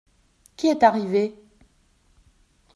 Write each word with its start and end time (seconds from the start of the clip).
Qui 0.57 0.65
est 0.65 0.81
arrivé? 0.83 1.35